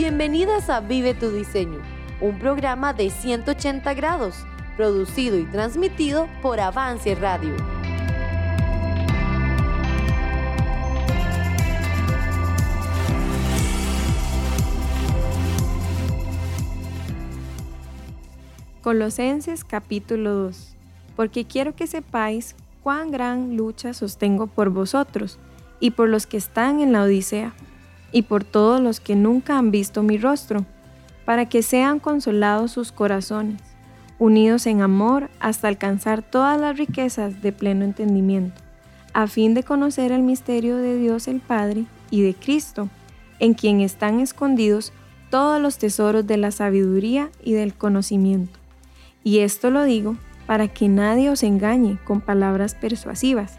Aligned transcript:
Bienvenidas 0.00 0.70
a 0.70 0.78
Vive 0.78 1.12
tu 1.12 1.32
Diseño, 1.32 1.80
un 2.20 2.38
programa 2.38 2.92
de 2.92 3.10
180 3.10 3.94
grados, 3.94 4.46
producido 4.76 5.36
y 5.36 5.44
transmitido 5.46 6.28
por 6.40 6.60
Avance 6.60 7.16
Radio. 7.16 7.56
Colosenses 18.82 19.64
capítulo 19.64 20.32
2 20.32 20.76
Porque 21.16 21.44
quiero 21.44 21.74
que 21.74 21.88
sepáis 21.88 22.54
cuán 22.84 23.10
gran 23.10 23.56
lucha 23.56 23.92
sostengo 23.94 24.46
por 24.46 24.70
vosotros 24.70 25.40
y 25.80 25.90
por 25.90 26.08
los 26.08 26.28
que 26.28 26.36
están 26.36 26.78
en 26.78 26.92
la 26.92 27.02
Odisea 27.02 27.52
y 28.12 28.22
por 28.22 28.44
todos 28.44 28.80
los 28.80 29.00
que 29.00 29.16
nunca 29.16 29.58
han 29.58 29.70
visto 29.70 30.02
mi 30.02 30.18
rostro, 30.18 30.64
para 31.24 31.46
que 31.46 31.62
sean 31.62 32.00
consolados 32.00 32.72
sus 32.72 32.92
corazones, 32.92 33.60
unidos 34.18 34.66
en 34.66 34.80
amor 34.80 35.28
hasta 35.40 35.68
alcanzar 35.68 36.22
todas 36.22 36.60
las 36.60 36.76
riquezas 36.78 37.42
de 37.42 37.52
pleno 37.52 37.84
entendimiento, 37.84 38.60
a 39.12 39.26
fin 39.26 39.54
de 39.54 39.62
conocer 39.62 40.12
el 40.12 40.22
misterio 40.22 40.76
de 40.76 40.96
Dios 40.96 41.28
el 41.28 41.40
Padre 41.40 41.84
y 42.10 42.22
de 42.22 42.34
Cristo, 42.34 42.88
en 43.38 43.54
quien 43.54 43.80
están 43.80 44.20
escondidos 44.20 44.92
todos 45.30 45.60
los 45.60 45.78
tesoros 45.78 46.26
de 46.26 46.38
la 46.38 46.50
sabiduría 46.50 47.30
y 47.42 47.52
del 47.52 47.74
conocimiento. 47.74 48.58
Y 49.22 49.40
esto 49.40 49.70
lo 49.70 49.84
digo 49.84 50.16
para 50.46 50.68
que 50.68 50.88
nadie 50.88 51.28
os 51.28 51.42
engañe 51.42 51.98
con 52.04 52.22
palabras 52.22 52.74
persuasivas, 52.74 53.58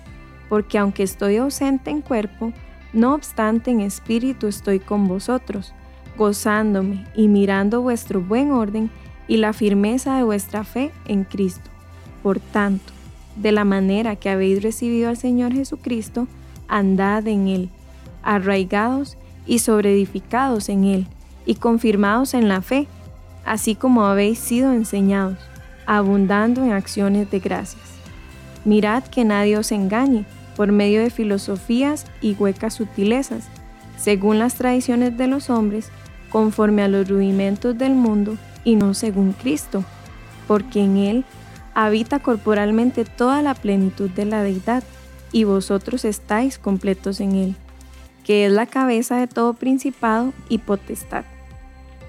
porque 0.50 0.80
aunque 0.80 1.03
estoy 1.03 1.38
ausente 1.38 1.91
en 1.91 2.02
cuerpo, 2.02 2.52
no 2.93 3.13
obstante, 3.13 3.71
en 3.71 3.81
espíritu 3.81 4.48
estoy 4.48 4.79
con 4.79 5.07
vosotros, 5.07 5.73
gozándome 6.17 7.05
y 7.16 7.27
mirando 7.27 7.81
vuestro 7.81 8.22
buen 8.22 8.52
orden 8.52 8.89
y 9.27 9.38
la 9.38 9.53
firmeza 9.53 10.17
de 10.17 10.23
vuestra 10.23 10.64
fe 10.64 10.91
en 11.05 11.23
Cristo. 11.23 11.69
Por 12.23 12.39
tanto, 12.39 12.91
de 13.36 13.52
la 13.52 13.64
manera 13.64 14.16
que 14.16 14.30
habéis 14.30 14.64
recibido 14.64 15.09
al 15.09 15.17
Señor 15.17 15.53
Jesucristo, 15.53 16.27
andad 16.67 17.27
en 17.27 17.47
Él, 17.47 17.69
arraigados 18.23 19.17
y 19.45 19.59
sobreedificados 19.59 20.67
en 20.69 20.83
Él, 20.83 21.08
y 21.45 21.55
confirmados 21.55 22.33
en 22.33 22.47
la 22.47 22.61
fe, 22.61 22.88
así 23.45 23.75
como 23.75 24.05
habéis 24.05 24.39
sido 24.39 24.73
enseñados, 24.73 25.38
abundando 25.86 26.64
en 26.64 26.71
acciones 26.71 27.30
de 27.31 27.39
gracias. 27.39 27.83
Mirad 28.66 29.03
que 29.03 29.23
nadie 29.25 29.58
os 29.58 29.71
engañe 29.71 30.25
por 30.59 30.73
medio 30.73 31.02
de 31.02 31.09
filosofías 31.09 32.05
y 32.19 32.33
huecas 32.33 32.73
sutilezas, 32.73 33.47
según 33.97 34.39
las 34.39 34.55
tradiciones 34.55 35.15
de 35.15 35.25
los 35.25 35.49
hombres, 35.49 35.89
conforme 36.29 36.83
a 36.83 36.89
los 36.89 37.07
rudimentos 37.07 37.77
del 37.77 37.95
mundo 37.95 38.35
y 38.65 38.75
no 38.75 38.93
según 38.93 39.31
Cristo, 39.31 39.85
porque 40.49 40.83
en 40.83 40.97
Él 40.97 41.25
habita 41.73 42.19
corporalmente 42.19 43.05
toda 43.05 43.41
la 43.41 43.53
plenitud 43.53 44.09
de 44.09 44.25
la 44.25 44.43
deidad, 44.43 44.83
y 45.31 45.45
vosotros 45.45 46.03
estáis 46.03 46.59
completos 46.59 47.21
en 47.21 47.35
Él, 47.35 47.55
que 48.25 48.45
es 48.45 48.52
la 48.52 48.65
cabeza 48.65 49.15
de 49.15 49.27
todo 49.27 49.53
principado 49.53 50.33
y 50.49 50.57
potestad. 50.57 51.23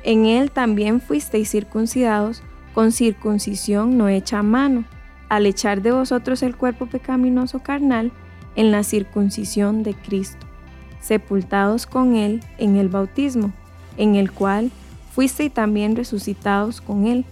En 0.03 0.27
Él 0.27 0.51
también 0.51 1.01
fuisteis 1.01 1.49
circuncidados 1.49 2.43
con 2.75 2.91
circuncisión 2.91 3.97
no 3.97 4.09
hecha 4.09 4.41
a 4.41 4.43
mano, 4.43 4.87
al 5.29 5.47
echar 5.47 5.83
de 5.83 5.93
vosotros 5.93 6.43
el 6.43 6.57
cuerpo 6.57 6.87
pecaminoso 6.87 7.61
carnal, 7.61 8.11
en 8.57 8.71
la 8.71 8.83
circuncisión 8.83 9.83
de 9.83 9.95
Cristo, 9.95 10.47
sepultados 11.01 11.87
con 11.87 12.17
Él 12.17 12.43
en 12.59 12.77
el 12.77 12.89
bautismo, 12.89 13.53
en 13.97 14.17
el 14.17 14.31
cual 14.31 14.71
fuisteis 15.13 15.53
también 15.53 15.97
resucitados 15.97 16.81
con 16.81 17.07
Él, 17.07 17.25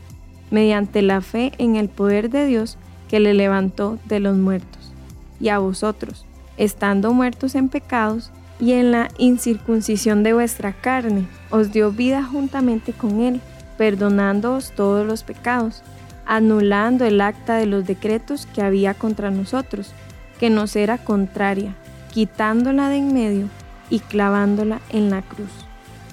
mediante 0.50 1.02
la 1.02 1.20
fe 1.20 1.52
en 1.58 1.76
el 1.76 1.88
poder 1.88 2.30
de 2.30 2.46
Dios 2.46 2.78
que 3.08 3.20
le 3.20 3.34
levantó 3.34 3.98
de 4.06 4.20
los 4.20 4.36
muertos. 4.36 4.92
Y 5.40 5.50
a 5.50 5.58
vosotros, 5.58 6.26
estando 6.56 7.12
muertos 7.12 7.54
en 7.54 7.68
pecados 7.68 8.30
y 8.60 8.72
en 8.72 8.90
la 8.90 9.08
incircuncisión 9.18 10.22
de 10.22 10.32
vuestra 10.32 10.72
carne, 10.72 11.26
os 11.50 11.72
dio 11.72 11.92
vida 11.92 12.24
juntamente 12.24 12.92
con 12.92 13.20
Él, 13.20 13.40
perdonándoos 13.76 14.72
todos 14.72 15.06
los 15.06 15.22
pecados, 15.22 15.82
anulando 16.26 17.04
el 17.04 17.20
acta 17.20 17.56
de 17.56 17.66
los 17.66 17.86
decretos 17.86 18.46
que 18.46 18.62
había 18.62 18.94
contra 18.94 19.30
nosotros 19.30 19.94
que 20.38 20.50
nos 20.50 20.76
era 20.76 20.98
contraria, 20.98 21.74
quitándola 22.12 22.88
de 22.88 22.96
en 22.96 23.12
medio 23.12 23.48
y 23.90 24.00
clavándola 24.00 24.80
en 24.90 25.10
la 25.10 25.22
cruz. 25.22 25.50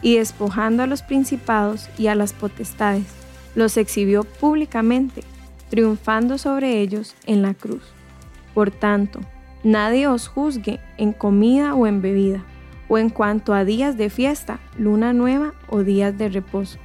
Y 0.02 0.18
despojando 0.18 0.84
a 0.84 0.88
los 0.88 1.02
principados 1.02 1.90
y 1.98 2.08
a 2.08 2.16
las 2.16 2.34
potestades, 2.34 3.06
los 3.56 3.78
exhibió 3.78 4.24
públicamente, 4.24 5.24
triunfando 5.70 6.38
sobre 6.38 6.80
ellos 6.80 7.16
en 7.26 7.42
la 7.42 7.54
cruz. 7.54 7.84
Por 8.54 8.72
tanto, 8.72 9.22
nadie 9.64 10.08
os 10.08 10.28
juzgue 10.28 10.80
en 10.98 11.12
comida 11.12 11.74
o 11.74 11.88
en 11.88 12.02
bebida, 12.02 12.44
o 12.88 12.98
en 12.98 13.10
cuanto 13.10 13.54
a 13.54 13.66
días 13.66 13.98
de 13.98 14.10
fiesta, 14.10 14.60
luna 14.78 15.14
nueva 15.14 15.54
o 15.70 15.84
días 15.84 16.18
de 16.18 16.30
reposo, 16.30 16.78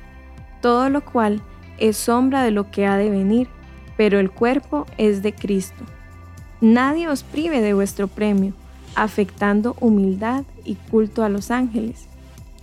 todo 0.62 0.88
lo 0.88 1.04
cual 1.04 1.42
es 1.78 1.96
sombra 1.96 2.42
de 2.42 2.50
lo 2.50 2.70
que 2.70 2.86
ha 2.86 2.96
de 2.96 3.10
venir, 3.10 3.48
pero 3.96 4.18
el 4.18 4.30
cuerpo 4.30 4.86
es 4.96 5.22
de 5.22 5.34
Cristo. 5.34 5.84
Nadie 6.60 7.08
os 7.08 7.22
prive 7.22 7.62
de 7.62 7.72
vuestro 7.72 8.06
premio, 8.06 8.52
afectando 8.94 9.76
humildad 9.80 10.44
y 10.64 10.74
culto 10.74 11.22
a 11.22 11.30
los 11.30 11.50
ángeles, 11.50 12.06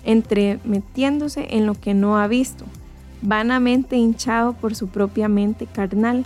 entremetiéndose 0.03 1.47
en 1.57 1.65
lo 1.65 1.73
que 1.73 1.95
no 1.95 2.17
ha 2.17 2.27
visto, 2.27 2.65
vanamente 3.23 3.95
hinchado 3.95 4.53
por 4.53 4.75
su 4.75 4.87
propia 4.87 5.27
mente 5.27 5.65
carnal, 5.65 6.25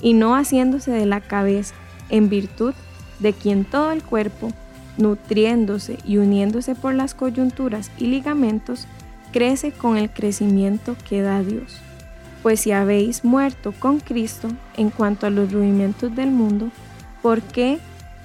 y 0.00 0.14
no 0.14 0.34
haciéndose 0.34 0.90
de 0.90 1.06
la 1.06 1.20
cabeza, 1.20 1.74
en 2.10 2.28
virtud 2.28 2.74
de 3.20 3.32
quien 3.32 3.64
todo 3.64 3.92
el 3.92 4.02
cuerpo, 4.02 4.48
nutriéndose 4.98 5.98
y 6.04 6.16
uniéndose 6.16 6.74
por 6.74 6.92
las 6.92 7.14
coyunturas 7.14 7.92
y 7.98 8.08
ligamentos, 8.08 8.88
crece 9.32 9.70
con 9.70 9.96
el 9.96 10.10
crecimiento 10.10 10.96
que 11.08 11.22
da 11.22 11.42
Dios. 11.42 11.78
Pues 12.42 12.60
si 12.60 12.72
habéis 12.72 13.24
muerto 13.24 13.72
con 13.78 14.00
Cristo 14.00 14.48
en 14.76 14.90
cuanto 14.90 15.26
a 15.26 15.30
los 15.30 15.52
rudimentos 15.52 16.14
del 16.16 16.32
mundo, 16.32 16.70
¿Por 17.22 17.40
qué, 17.40 17.78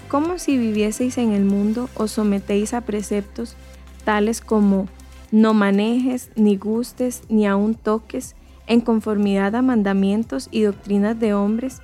como 0.07 0.39
si 0.39 0.57
vivieseis 0.57 1.19
en 1.19 1.31
el 1.31 1.45
mundo, 1.45 1.87
os 1.93 2.11
sometéis 2.11 2.73
a 2.73 2.81
preceptos 2.81 3.55
tales 4.03 4.41
como 4.41 4.87
no 5.31 5.53
manejes, 5.53 6.31
ni 6.35 6.57
gustes, 6.57 7.21
ni 7.29 7.45
aun 7.45 7.75
toques, 7.75 8.35
en 8.65 8.81
conformidad 8.81 9.55
a 9.55 9.61
mandamientos 9.61 10.49
y 10.49 10.61
doctrinas 10.61 11.19
de 11.19 11.33
hombres, 11.33 11.81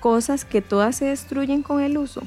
cosas 0.00 0.44
que 0.44 0.60
todas 0.60 0.96
se 0.96 1.04
destruyen 1.04 1.62
con 1.62 1.80
el 1.80 1.98
uso? 1.98 2.22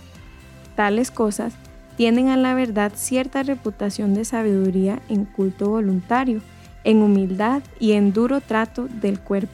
Tales 0.75 1.11
cosas 1.11 1.53
tienen 1.97 2.29
a 2.29 2.37
la 2.37 2.53
verdad 2.53 2.93
cierta 2.95 3.43
reputación 3.43 4.13
de 4.13 4.23
sabiduría 4.23 5.01
en 5.09 5.25
culto 5.25 5.69
voluntario, 5.69 6.41
en 6.85 7.01
humildad 7.01 7.61
y 7.77 7.91
en 7.91 8.13
duro 8.13 8.39
trato 8.39 8.87
del 8.87 9.19
cuerpo, 9.19 9.51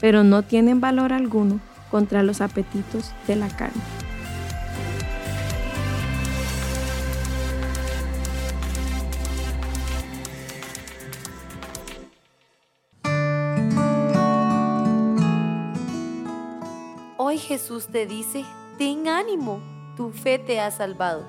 pero 0.00 0.24
no 0.24 0.42
tienen 0.42 0.80
valor 0.80 1.12
alguno 1.12 1.60
contra 1.90 2.22
los 2.22 2.40
apetitos 2.40 3.12
de 3.26 3.36
la 3.36 3.48
carne. 3.48 3.82
Jesús 17.44 17.88
te 17.88 18.06
dice, 18.06 18.44
ten 18.78 19.06
ánimo, 19.06 19.60
tu 19.96 20.10
fe 20.10 20.38
te 20.38 20.60
ha 20.60 20.70
salvado. 20.70 21.24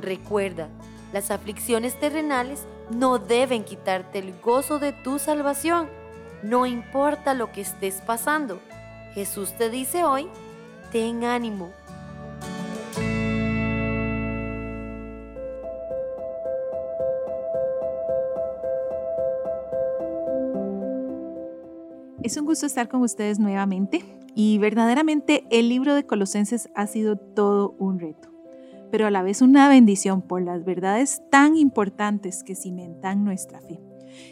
Recuerda, 0.00 0.68
las 1.12 1.30
aflicciones 1.30 2.00
terrenales 2.00 2.66
no 2.90 3.18
deben 3.18 3.62
quitarte 3.62 4.18
el 4.20 4.34
gozo 4.40 4.78
de 4.78 4.92
tu 4.92 5.18
salvación, 5.18 5.88
no 6.42 6.64
importa 6.64 7.34
lo 7.34 7.52
que 7.52 7.60
estés 7.60 7.96
pasando. 8.06 8.58
Jesús 9.12 9.52
te 9.56 9.68
dice 9.68 10.02
hoy, 10.02 10.28
ten 10.90 11.24
ánimo. 11.24 11.70
Es 22.22 22.38
un 22.38 22.46
gusto 22.46 22.64
estar 22.64 22.88
con 22.88 23.02
ustedes 23.02 23.38
nuevamente. 23.38 24.23
Y 24.34 24.58
verdaderamente 24.58 25.46
el 25.50 25.68
libro 25.68 25.94
de 25.94 26.06
Colosenses 26.06 26.68
ha 26.74 26.86
sido 26.86 27.16
todo 27.16 27.76
un 27.78 28.00
reto, 28.00 28.30
pero 28.90 29.06
a 29.06 29.10
la 29.10 29.22
vez 29.22 29.42
una 29.42 29.68
bendición 29.68 30.22
por 30.22 30.42
las 30.42 30.64
verdades 30.64 31.22
tan 31.30 31.56
importantes 31.56 32.42
que 32.42 32.56
cimentan 32.56 33.24
nuestra 33.24 33.60
fe. 33.60 33.80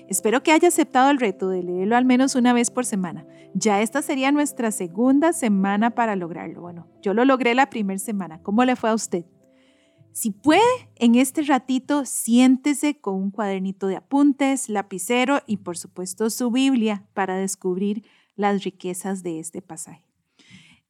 Espero 0.08 0.42
que 0.42 0.52
haya 0.52 0.68
aceptado 0.68 1.10
el 1.10 1.18
reto 1.18 1.48
de 1.48 1.62
leerlo 1.62 1.96
al 1.96 2.04
menos 2.04 2.34
una 2.34 2.52
vez 2.52 2.70
por 2.70 2.84
semana. 2.84 3.26
Ya 3.54 3.80
esta 3.80 4.02
sería 4.02 4.32
nuestra 4.32 4.70
segunda 4.70 5.32
semana 5.32 5.90
para 5.90 6.16
lograrlo. 6.16 6.60
Bueno, 6.60 6.86
yo 7.02 7.14
lo 7.14 7.24
logré 7.24 7.54
la 7.54 7.70
primera 7.70 7.98
semana. 7.98 8.40
¿Cómo 8.42 8.64
le 8.64 8.76
fue 8.76 8.90
a 8.90 8.94
usted? 8.94 9.24
Si 10.12 10.30
puede, 10.30 10.60
en 10.96 11.14
este 11.14 11.42
ratito 11.42 12.04
siéntese 12.04 13.00
con 13.00 13.14
un 13.14 13.30
cuadernito 13.30 13.86
de 13.86 13.96
apuntes, 13.96 14.68
lapicero 14.68 15.40
y 15.46 15.58
por 15.58 15.78
supuesto 15.78 16.28
su 16.28 16.50
Biblia 16.50 17.06
para 17.14 17.36
descubrir 17.36 18.04
las 18.36 18.64
riquezas 18.64 19.22
de 19.22 19.38
este 19.38 19.62
pasaje. 19.62 20.04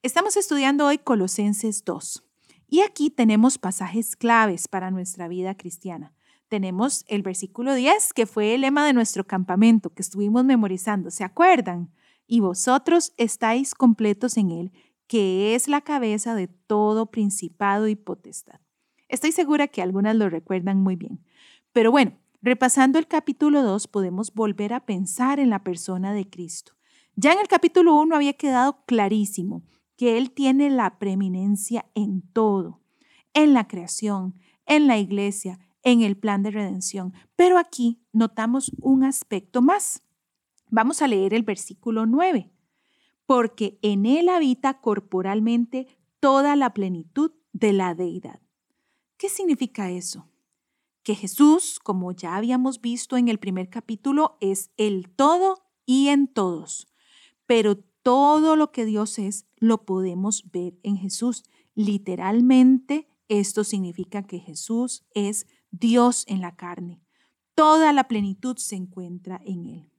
Estamos 0.03 0.37
estudiando 0.37 0.87
hoy 0.87 0.99
Colosenses 0.99 1.85
2 1.85 2.25
y 2.69 2.81
aquí 2.81 3.11
tenemos 3.11 3.59
pasajes 3.59 4.17
claves 4.17 4.69
para 4.69 4.91
nuestra 4.91 5.29
vida 5.29 5.55
cristiana. 5.57 6.15
Tenemos 6.49 7.05
el 7.09 7.23
versículo 7.23 7.75
10, 7.75 8.13
que 8.13 8.27
fue 8.27 8.55
el 8.55 8.63
lema 8.63 8.87
de 8.87 8.93
nuestro 8.93 9.25
campamento 9.27 9.91
que 9.91 10.03
estuvimos 10.03 10.45
memorizando, 10.45 11.11
¿se 11.11 11.25
acuerdan? 11.25 11.91
Y 12.27 12.41
vosotros 12.41 13.15
estáis 13.17 13.75
completos 13.75 14.37
en 14.37 14.51
él, 14.51 14.73
que 15.07 15.55
es 15.55 15.69
la 15.69 15.83
cabeza 15.83 16.35
de 16.35 16.49
todo 16.49 17.11
principado 17.11 17.89
y 17.89 17.95
potestad. 17.95 18.61
Estoy 19.09 19.33
segura 19.33 19.69
que 19.69 19.83
algunas 19.83 20.17
lo 20.17 20.31
recuerdan 20.31 20.83
muy 20.83 20.97
bien. 20.97 21.25
Pero 21.73 21.91
bueno, 21.91 22.19
repasando 22.41 22.99
el 22.99 23.07
capítulo 23.07 23.63
2, 23.63 23.89
podemos 23.89 24.33
volver 24.33 24.73
a 24.73 24.87
pensar 24.87 25.39
en 25.39 25.51
la 25.51 25.63
persona 25.63 26.15
de 26.15 26.29
Cristo. 26.29 26.73
Ya 27.15 27.33
en 27.33 27.41
el 27.41 27.49
capítulo 27.49 27.95
1 28.01 28.17
había 28.17 28.33
quedado 28.33 28.85
clarísimo 28.87 29.63
que 29.97 30.17
Él 30.17 30.31
tiene 30.31 30.71
la 30.71 30.99
preeminencia 30.99 31.85
en 31.95 32.23
todo, 32.33 32.81
en 33.35 33.53
la 33.53 33.69
creación, 33.69 34.35
en 34.65 34.87
la 34.87 34.97
iglesia, 34.99 35.59
en 35.83 36.01
el 36.01 36.17
plan 36.17 36.43
de 36.43 36.51
redención. 36.51 37.13
Pero 37.37 37.59
aquí 37.59 38.01
notamos 38.13 38.73
un 38.81 39.05
aspecto 39.05 39.61
más. 39.61 40.03
Vamos 40.71 41.03
a 41.03 41.09
leer 41.09 41.35
el 41.35 41.43
versículo 41.43 42.07
9. 42.07 42.51
Porque 43.27 43.79
en 43.83 44.07
Él 44.07 44.31
habita 44.31 44.81
corporalmente 44.81 45.87
toda 46.19 46.57
la 46.57 46.73
plenitud 46.73 47.33
de 47.53 47.75
la 47.75 47.95
deidad. 47.95 48.41
¿Qué 49.19 49.29
significa 49.29 49.91
eso? 49.91 50.29
Que 51.03 51.15
Jesús, 51.15 51.79
como 51.79 52.13
ya 52.13 52.37
habíamos 52.37 52.81
visto 52.81 53.19
en 53.19 53.29
el 53.29 53.39
primer 53.39 53.69
capítulo, 53.69 54.39
es 54.41 54.71
el 54.79 55.11
todo 55.11 55.63
y 55.85 56.09
en 56.09 56.27
todos. 56.27 56.92
Pero 57.53 57.77
todo 57.77 58.57
lo 58.57 58.73
que 58.73 58.87
Dios 58.87 59.19
es 59.19 59.45
lo 59.59 59.85
podemos 59.85 60.51
ver 60.53 60.79
en 60.83 60.97
Jesús. 60.97 61.45
Literalmente, 61.75 63.11
esto 63.29 63.63
significa 63.63 64.23
que 64.23 64.39
Jesús 64.39 65.05
es 65.13 65.47
Dios 65.71 66.25
en 66.29 66.41
la 66.41 66.57
carne. 66.57 67.03
Toda 67.55 67.93
la 67.93 68.09
plenitud 68.09 68.57
se 68.57 68.77
encuentra 68.77 69.39
en 69.45 69.67
Él. 69.67 69.93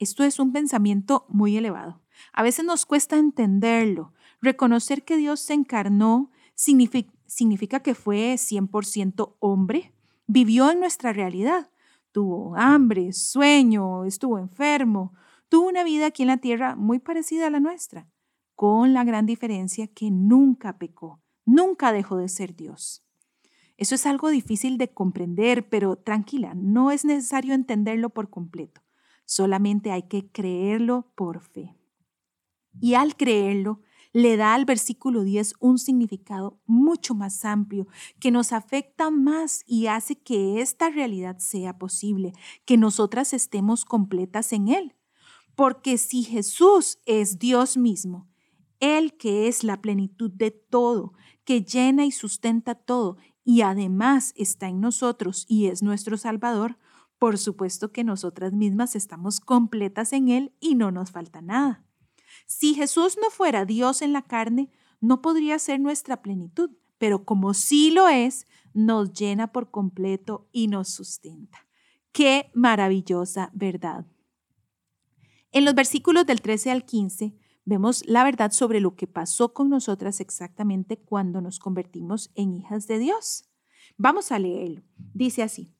Esto 0.00 0.24
es 0.24 0.40
un 0.40 0.52
pensamiento 0.52 1.24
muy 1.28 1.56
elevado. 1.56 2.02
A 2.32 2.42
veces 2.42 2.64
nos 2.64 2.84
cuesta 2.84 3.16
entenderlo. 3.16 4.12
Reconocer 4.40 5.04
que 5.04 5.16
Dios 5.16 5.38
se 5.38 5.54
encarnó 5.54 6.32
significa, 6.56 7.12
significa 7.28 7.78
que 7.78 7.94
fue 7.94 8.34
100% 8.34 9.36
hombre, 9.38 9.94
vivió 10.26 10.68
en 10.72 10.80
nuestra 10.80 11.12
realidad. 11.12 11.70
Tuvo 12.10 12.56
hambre, 12.56 13.12
sueño, 13.12 14.04
estuvo 14.04 14.40
enfermo, 14.40 15.14
tuvo 15.52 15.68
una 15.68 15.84
vida 15.84 16.06
aquí 16.06 16.22
en 16.22 16.28
la 16.28 16.38
tierra 16.38 16.76
muy 16.76 16.98
parecida 16.98 17.46
a 17.46 17.50
la 17.50 17.60
nuestra, 17.60 18.08
con 18.54 18.94
la 18.94 19.04
gran 19.04 19.26
diferencia 19.26 19.86
que 19.86 20.10
nunca 20.10 20.78
pecó, 20.78 21.20
nunca 21.44 21.92
dejó 21.92 22.16
de 22.16 22.30
ser 22.30 22.56
Dios. 22.56 23.04
Eso 23.76 23.94
es 23.94 24.06
algo 24.06 24.30
difícil 24.30 24.78
de 24.78 24.94
comprender, 24.94 25.68
pero 25.68 25.96
tranquila, 25.96 26.54
no 26.54 26.90
es 26.90 27.04
necesario 27.04 27.52
entenderlo 27.52 28.08
por 28.08 28.30
completo, 28.30 28.80
solamente 29.26 29.90
hay 29.90 30.04
que 30.04 30.32
creerlo 30.32 31.12
por 31.16 31.42
fe. 31.42 31.76
Y 32.80 32.94
al 32.94 33.14
creerlo, 33.14 33.82
le 34.14 34.38
da 34.38 34.54
al 34.54 34.64
versículo 34.64 35.22
10 35.22 35.56
un 35.60 35.76
significado 35.76 36.62
mucho 36.64 37.14
más 37.14 37.44
amplio, 37.44 37.86
que 38.20 38.30
nos 38.30 38.54
afecta 38.54 39.10
más 39.10 39.64
y 39.66 39.88
hace 39.88 40.18
que 40.18 40.62
esta 40.62 40.88
realidad 40.88 41.36
sea 41.40 41.76
posible, 41.76 42.32
que 42.64 42.78
nosotras 42.78 43.34
estemos 43.34 43.84
completas 43.84 44.54
en 44.54 44.68
Él. 44.68 44.96
Porque 45.62 45.96
si 45.96 46.24
Jesús 46.24 46.98
es 47.06 47.38
Dios 47.38 47.76
mismo, 47.76 48.28
Él 48.80 49.16
que 49.16 49.46
es 49.46 49.62
la 49.62 49.80
plenitud 49.80 50.28
de 50.28 50.50
todo, 50.50 51.12
que 51.44 51.62
llena 51.62 52.04
y 52.04 52.10
sustenta 52.10 52.74
todo, 52.74 53.16
y 53.44 53.60
además 53.60 54.32
está 54.34 54.66
en 54.66 54.80
nosotros 54.80 55.46
y 55.48 55.66
es 55.66 55.80
nuestro 55.80 56.16
Salvador, 56.16 56.78
por 57.16 57.38
supuesto 57.38 57.92
que 57.92 58.02
nosotras 58.02 58.52
mismas 58.52 58.96
estamos 58.96 59.38
completas 59.38 60.12
en 60.12 60.30
Él 60.30 60.52
y 60.58 60.74
no 60.74 60.90
nos 60.90 61.12
falta 61.12 61.40
nada. 61.40 61.84
Si 62.44 62.74
Jesús 62.74 63.16
no 63.22 63.30
fuera 63.30 63.64
Dios 63.64 64.02
en 64.02 64.12
la 64.12 64.22
carne, 64.22 64.68
no 65.00 65.22
podría 65.22 65.60
ser 65.60 65.78
nuestra 65.78 66.22
plenitud, 66.22 66.72
pero 66.98 67.24
como 67.24 67.54
sí 67.54 67.92
lo 67.92 68.08
es, 68.08 68.48
nos 68.74 69.12
llena 69.12 69.52
por 69.52 69.70
completo 69.70 70.48
y 70.50 70.66
nos 70.66 70.88
sustenta. 70.88 71.68
Qué 72.10 72.50
maravillosa 72.52 73.52
verdad. 73.54 74.06
En 75.52 75.66
los 75.66 75.74
versículos 75.74 76.24
del 76.24 76.40
13 76.40 76.70
al 76.70 76.86
15 76.86 77.34
vemos 77.66 78.02
la 78.06 78.24
verdad 78.24 78.52
sobre 78.52 78.80
lo 78.80 78.96
que 78.96 79.06
pasó 79.06 79.52
con 79.52 79.68
nosotras 79.68 80.18
exactamente 80.20 80.96
cuando 80.96 81.42
nos 81.42 81.58
convertimos 81.58 82.30
en 82.34 82.54
hijas 82.54 82.86
de 82.86 82.98
Dios. 82.98 83.50
Vamos 83.98 84.32
a 84.32 84.38
leerlo. 84.38 84.82
Dice 84.96 85.42
así, 85.42 85.70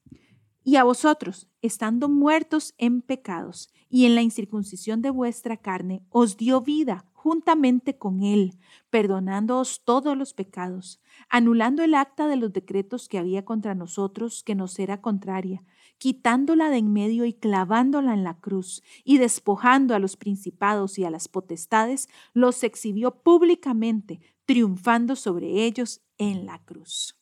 y 0.63 0.75
a 0.75 0.83
vosotros, 0.83 1.49
estando 1.63 2.07
muertos 2.07 2.75
en 2.77 3.01
pecados 3.01 3.73
y 3.89 4.05
en 4.05 4.13
la 4.13 4.21
incircuncisión 4.21 5.01
de 5.01 5.09
vuestra 5.09 5.57
carne, 5.57 6.05
os 6.09 6.37
dio 6.37 6.61
vida 6.61 7.05
juntamente 7.13 7.97
con 7.97 8.21
Él, 8.21 8.59
perdonándoos 8.89 9.83
todos 9.83 10.15
los 10.15 10.33
pecados, 10.33 11.01
anulando 11.29 11.83
el 11.83 11.95
acta 11.95 12.27
de 12.27 12.35
los 12.35 12.53
decretos 12.53 13.07
que 13.07 13.17
había 13.17 13.43
contra 13.43 13.75
nosotros, 13.75 14.43
que 14.43 14.55
nos 14.55 14.77
era 14.77 15.01
contraria, 15.01 15.63
quitándola 15.97 16.69
de 16.69 16.77
en 16.77 16.91
medio 16.91 17.25
y 17.25 17.33
clavándola 17.33 18.13
en 18.13 18.23
la 18.23 18.39
cruz, 18.39 18.83
y 19.03 19.17
despojando 19.17 19.95
a 19.95 19.99
los 19.99 20.17
principados 20.17 20.97
y 20.99 21.05
a 21.05 21.09
las 21.09 21.27
potestades, 21.27 22.09
los 22.33 22.63
exhibió 22.63 23.21
públicamente, 23.23 24.19
triunfando 24.45 25.15
sobre 25.15 25.65
ellos 25.65 26.01
en 26.17 26.45
la 26.45 26.59
cruz. 26.63 27.17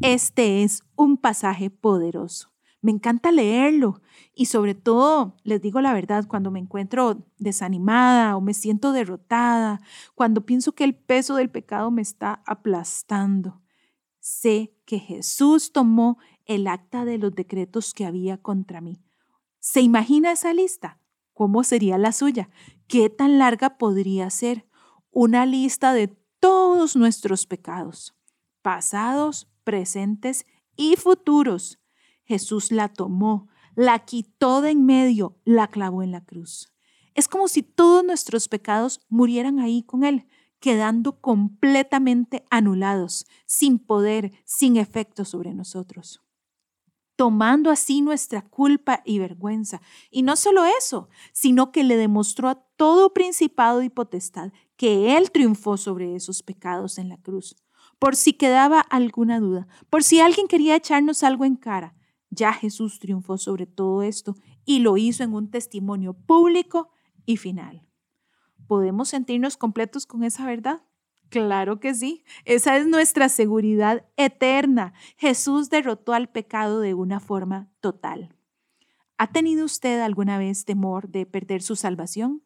Este 0.00 0.62
es 0.62 0.82
un 0.94 1.16
pasaje 1.16 1.70
poderoso. 1.70 2.52
Me 2.82 2.92
encanta 2.92 3.32
leerlo 3.32 4.00
y 4.34 4.46
sobre 4.46 4.74
todo, 4.74 5.36
les 5.42 5.60
digo 5.60 5.80
la 5.80 5.92
verdad, 5.92 6.26
cuando 6.28 6.50
me 6.50 6.60
encuentro 6.60 7.26
desanimada 7.38 8.36
o 8.36 8.40
me 8.40 8.54
siento 8.54 8.92
derrotada, 8.92 9.80
cuando 10.14 10.46
pienso 10.46 10.72
que 10.72 10.84
el 10.84 10.94
peso 10.94 11.34
del 11.36 11.50
pecado 11.50 11.90
me 11.90 12.02
está 12.02 12.42
aplastando, 12.46 13.60
sé 14.20 14.72
que 14.84 14.98
Jesús 14.98 15.72
tomó 15.72 16.18
el 16.46 16.68
acta 16.68 17.04
de 17.04 17.18
los 17.18 17.34
decretos 17.34 17.92
que 17.92 18.06
había 18.06 18.38
contra 18.38 18.80
mí. 18.80 19.02
¿Se 19.58 19.80
imagina 19.80 20.32
esa 20.32 20.52
lista? 20.52 21.00
¿Cómo 21.34 21.64
sería 21.64 21.98
la 21.98 22.12
suya? 22.12 22.48
¿Qué 22.86 23.10
tan 23.10 23.38
larga 23.38 23.78
podría 23.78 24.30
ser? 24.30 24.66
Una 25.10 25.44
lista 25.44 25.92
de 25.92 26.08
todos 26.40 26.96
nuestros 26.96 27.46
pecados, 27.46 28.16
pasados, 28.62 29.48
presentes 29.64 30.46
y 30.76 30.96
futuros. 30.96 31.80
Jesús 32.24 32.70
la 32.70 32.88
tomó, 32.88 33.48
la 33.74 33.98
quitó 34.04 34.62
de 34.62 34.70
en 34.70 34.86
medio, 34.86 35.36
la 35.44 35.68
clavó 35.68 36.02
en 36.02 36.12
la 36.12 36.24
cruz. 36.24 36.72
Es 37.14 37.28
como 37.28 37.48
si 37.48 37.62
todos 37.62 38.04
nuestros 38.04 38.48
pecados 38.48 39.00
murieran 39.08 39.58
ahí 39.58 39.82
con 39.82 40.04
Él, 40.04 40.26
quedando 40.60 41.20
completamente 41.20 42.44
anulados, 42.50 43.26
sin 43.46 43.78
poder, 43.78 44.32
sin 44.44 44.76
efecto 44.76 45.24
sobre 45.24 45.54
nosotros 45.54 46.25
tomando 47.16 47.70
así 47.70 48.02
nuestra 48.02 48.42
culpa 48.42 49.02
y 49.04 49.18
vergüenza. 49.18 49.80
Y 50.10 50.22
no 50.22 50.36
solo 50.36 50.64
eso, 50.64 51.08
sino 51.32 51.72
que 51.72 51.82
le 51.82 51.96
demostró 51.96 52.48
a 52.48 52.62
todo 52.76 53.12
principado 53.12 53.82
y 53.82 53.88
potestad 53.88 54.52
que 54.76 55.16
Él 55.16 55.30
triunfó 55.30 55.78
sobre 55.78 56.14
esos 56.14 56.42
pecados 56.42 56.98
en 56.98 57.08
la 57.08 57.16
cruz. 57.16 57.56
Por 57.98 58.14
si 58.14 58.34
quedaba 58.34 58.80
alguna 58.80 59.40
duda, 59.40 59.66
por 59.88 60.04
si 60.04 60.20
alguien 60.20 60.48
quería 60.48 60.76
echarnos 60.76 61.22
algo 61.22 61.46
en 61.46 61.56
cara, 61.56 61.94
ya 62.28 62.52
Jesús 62.52 62.98
triunfó 62.98 63.38
sobre 63.38 63.66
todo 63.66 64.02
esto 64.02 64.36
y 64.66 64.80
lo 64.80 64.98
hizo 64.98 65.24
en 65.24 65.32
un 65.32 65.50
testimonio 65.50 66.12
público 66.12 66.90
y 67.24 67.38
final. 67.38 67.82
¿Podemos 68.66 69.08
sentirnos 69.08 69.56
completos 69.56 70.06
con 70.06 70.24
esa 70.24 70.44
verdad? 70.44 70.82
Claro 71.28 71.80
que 71.80 71.94
sí, 71.94 72.24
esa 72.44 72.76
es 72.76 72.86
nuestra 72.86 73.28
seguridad 73.28 74.04
eterna. 74.16 74.92
Jesús 75.16 75.70
derrotó 75.70 76.12
al 76.12 76.28
pecado 76.28 76.80
de 76.80 76.94
una 76.94 77.20
forma 77.20 77.68
total. 77.80 78.34
¿Ha 79.18 79.28
tenido 79.32 79.64
usted 79.64 80.00
alguna 80.00 80.38
vez 80.38 80.64
temor 80.64 81.08
de 81.08 81.26
perder 81.26 81.62
su 81.62 81.74
salvación? 81.74 82.42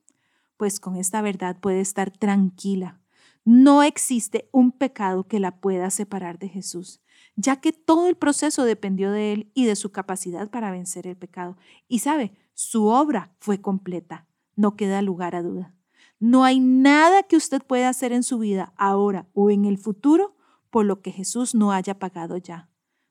Pues 0.56 0.80
con 0.80 0.96
esta 0.96 1.20
verdad 1.20 1.58
puede 1.60 1.80
estar 1.80 2.10
tranquila. 2.10 3.00
No 3.44 3.82
existe 3.82 4.48
un 4.52 4.70
pecado 4.70 5.26
que 5.26 5.40
la 5.40 5.60
pueda 5.60 5.90
separar 5.90 6.38
de 6.38 6.48
Jesús, 6.48 7.00
ya 7.36 7.60
que 7.60 7.72
todo 7.72 8.06
el 8.08 8.16
proceso 8.16 8.64
dependió 8.64 9.10
de 9.10 9.32
Él 9.32 9.50
y 9.54 9.64
de 9.64 9.76
su 9.76 9.90
capacidad 9.90 10.50
para 10.50 10.70
vencer 10.70 11.06
el 11.06 11.16
pecado. 11.16 11.56
Y 11.88 12.00
sabe, 12.00 12.32
su 12.54 12.86
obra 12.86 13.34
fue 13.40 13.60
completa. 13.60 14.26
No 14.56 14.76
queda 14.76 15.02
lugar 15.02 15.34
a 15.34 15.42
duda. 15.42 15.74
No 16.20 16.44
hay 16.44 16.60
nada 16.60 17.22
que 17.22 17.36
usted 17.36 17.62
pueda 17.62 17.88
hacer 17.88 18.12
en 18.12 18.22
su 18.22 18.38
vida 18.38 18.74
ahora 18.76 19.26
o 19.32 19.50
en 19.50 19.64
el 19.64 19.78
futuro 19.78 20.36
por 20.68 20.84
lo 20.84 21.00
que 21.00 21.12
Jesús 21.12 21.54
no 21.54 21.72
haya 21.72 21.98
pagado 21.98 22.36
ya. 22.36 22.68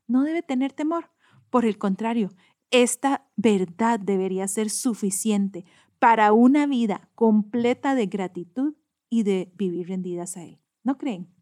No 0.07 0.23
debe 0.23 0.43
tener 0.43 0.73
temor. 0.73 1.09
Por 1.49 1.65
el 1.65 1.79
contrario, 1.79 2.29
esta 2.69 3.27
verdad 3.35 3.99
debería 3.99 4.47
ser 4.47 4.69
suficiente 4.69 5.65
para 5.97 6.33
una 6.33 6.67
vida 6.67 7.09
completa 7.15 7.95
de 7.95 8.05
gratitud 8.05 8.75
y 9.09 9.23
de 9.23 9.51
vivir 9.55 9.87
rendidas 9.87 10.37
a 10.37 10.43
Él. 10.43 10.61
¿No 10.83 10.99
creen? 10.99 11.33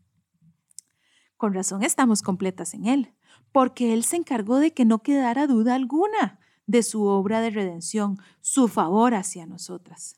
Con 1.35 1.53
razón 1.53 1.83
estamos 1.83 2.21
completas 2.21 2.73
en 2.73 2.85
Él, 2.85 3.13
porque 3.51 3.93
Él 3.93 4.05
se 4.05 4.15
encargó 4.15 4.57
de 4.57 4.73
que 4.73 4.85
no 4.85 5.03
quedara 5.03 5.47
duda 5.47 5.75
alguna 5.75 6.39
de 6.65 6.81
su 6.81 7.03
obra 7.03 7.41
de 7.41 7.49
redención, 7.49 8.17
su 8.39 8.69
favor 8.69 9.13
hacia 9.13 9.45
nosotras. 9.45 10.17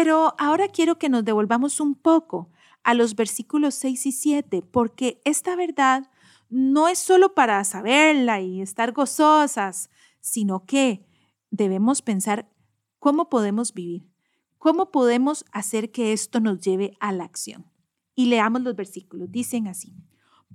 Pero 0.00 0.36
ahora 0.38 0.68
quiero 0.68 0.96
que 0.96 1.08
nos 1.08 1.24
devolvamos 1.24 1.80
un 1.80 1.96
poco 1.96 2.52
a 2.84 2.94
los 2.94 3.16
versículos 3.16 3.74
6 3.74 4.06
y 4.06 4.12
7, 4.12 4.62
porque 4.62 5.20
esta 5.24 5.56
verdad 5.56 6.08
no 6.48 6.86
es 6.86 7.00
solo 7.00 7.34
para 7.34 7.64
saberla 7.64 8.40
y 8.40 8.60
estar 8.62 8.92
gozosas, 8.92 9.90
sino 10.20 10.66
que 10.66 11.04
debemos 11.50 12.00
pensar 12.00 12.48
cómo 13.00 13.28
podemos 13.28 13.74
vivir, 13.74 14.08
cómo 14.58 14.92
podemos 14.92 15.44
hacer 15.50 15.90
que 15.90 16.12
esto 16.12 16.38
nos 16.38 16.60
lleve 16.60 16.96
a 17.00 17.10
la 17.10 17.24
acción. 17.24 17.66
Y 18.14 18.26
leamos 18.26 18.62
los 18.62 18.76
versículos. 18.76 19.32
Dicen 19.32 19.66
así, 19.66 19.96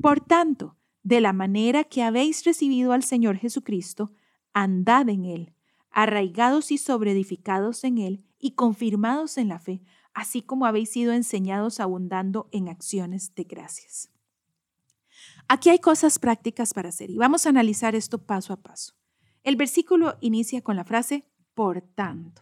por 0.01 0.21
tanto, 0.21 0.77
de 1.01 1.19
la 1.19 1.33
manera 1.33 1.83
que 1.83 2.01
habéis 2.01 2.45
recibido 2.45 2.93
al 2.93 3.03
Señor 3.03 3.35
Jesucristo, 3.35 4.13
andad 4.53 5.09
en 5.09 5.25
Él, 5.25 5.53
arraigados 5.91 6.71
y 6.71 6.77
sobreedificados 6.77 7.83
en 7.83 7.97
Él 7.97 8.25
y 8.43 8.51
confirmados 8.51 9.37
en 9.37 9.47
la 9.47 9.57
fe, 9.57 9.81
así 10.13 10.41
como 10.41 10.65
habéis 10.65 10.91
sido 10.91 11.13
enseñados 11.13 11.79
abundando 11.79 12.49
en 12.51 12.67
acciones 12.67 13.33
de 13.35 13.45
gracias. 13.45 14.11
Aquí 15.47 15.69
hay 15.69 15.79
cosas 15.79 16.19
prácticas 16.19 16.73
para 16.73 16.89
hacer 16.89 17.09
y 17.09 17.15
vamos 17.17 17.45
a 17.45 17.49
analizar 17.49 17.95
esto 17.95 18.17
paso 18.25 18.51
a 18.51 18.57
paso. 18.57 18.95
El 19.43 19.55
versículo 19.55 20.17
inicia 20.19 20.61
con 20.61 20.75
la 20.75 20.83
frase, 20.83 21.25
por 21.53 21.79
tanto. 21.81 22.41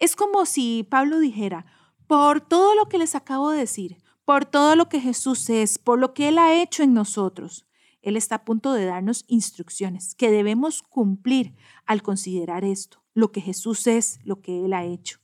Es 0.00 0.16
como 0.16 0.46
si 0.46 0.84
Pablo 0.90 1.20
dijera, 1.20 1.64
por 2.08 2.40
todo 2.40 2.74
lo 2.74 2.88
que 2.88 2.98
les 2.98 3.14
acabo 3.14 3.50
de 3.50 3.58
decir, 3.58 3.98
por 4.24 4.44
todo 4.44 4.74
lo 4.74 4.88
que 4.88 5.00
Jesús 5.00 5.48
es, 5.48 5.78
por 5.78 6.00
lo 6.00 6.12
que 6.12 6.26
Él 6.26 6.38
ha 6.38 6.60
hecho 6.60 6.82
en 6.82 6.92
nosotros, 6.92 7.68
Él 8.02 8.16
está 8.16 8.36
a 8.36 8.44
punto 8.44 8.72
de 8.72 8.84
darnos 8.84 9.24
instrucciones 9.28 10.16
que 10.16 10.32
debemos 10.32 10.82
cumplir 10.82 11.54
al 11.86 12.02
considerar 12.02 12.64
esto, 12.64 13.03
lo 13.14 13.32
que 13.32 13.40
Jesús 13.40 13.86
es, 13.86 14.20
lo 14.24 14.40
que 14.40 14.64
Él 14.64 14.72
ha 14.72 14.84
hecho. 14.84 15.20